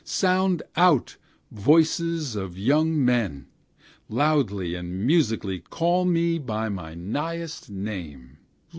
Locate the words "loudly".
4.09-4.73